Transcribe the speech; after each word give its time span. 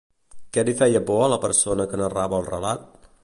Què 0.55 0.63
li 0.69 0.73
feia 0.79 1.01
por 1.09 1.21
a 1.27 1.29
la 1.35 1.39
persona 1.45 1.87
que 1.93 1.99
narrava 2.03 2.39
el 2.43 2.51
relat? 2.57 3.13